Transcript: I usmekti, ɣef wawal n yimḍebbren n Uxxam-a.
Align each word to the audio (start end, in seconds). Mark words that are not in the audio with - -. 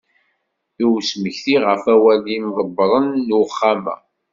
I 0.81 0.85
usmekti, 0.91 1.55
ɣef 1.65 1.83
wawal 1.91 2.19
n 2.25 2.29
yimḍebbren 2.31 3.07
n 3.25 3.27
Uxxam-a. 3.41 3.95